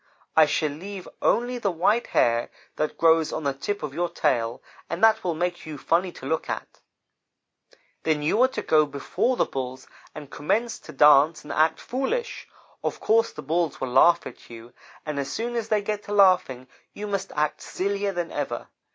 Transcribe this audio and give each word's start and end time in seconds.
I 0.35 0.47
shall 0.47 0.71
leave 0.71 1.07
only 1.21 1.59
the 1.59 1.69
white 1.69 2.07
hair 2.07 2.49
that 2.75 2.97
grows 2.97 3.31
on 3.31 3.43
the 3.43 3.53
tip 3.53 3.83
of 3.83 3.93
your 3.93 4.09
tail, 4.09 4.59
and 4.89 5.03
that 5.03 5.23
will 5.23 5.35
make 5.35 5.67
you 5.67 5.77
funny 5.77 6.11
to 6.13 6.25
look 6.25 6.49
at. 6.49 6.79
Then 8.01 8.23
you 8.23 8.41
are 8.41 8.47
to 8.47 8.63
go 8.63 8.87
before 8.87 9.37
the 9.37 9.45
Bulls 9.45 9.85
and 10.15 10.31
commence 10.31 10.79
to 10.79 10.91
dance 10.91 11.43
and 11.43 11.53
act 11.53 11.79
foolish. 11.79 12.47
Of 12.83 12.99
course 12.99 13.31
the 13.31 13.43
Bulls 13.43 13.79
will 13.79 13.89
laugh 13.91 14.25
at 14.25 14.49
you, 14.49 14.73
and 15.05 15.19
as 15.19 15.31
soon 15.31 15.55
as 15.55 15.69
they 15.69 15.83
get 15.83 16.01
to 16.05 16.13
laughing 16.13 16.67
you 16.93 17.05
must 17.05 17.31
act 17.35 17.61
sillier 17.61 18.11
than 18.11 18.31
ever. 18.31 18.69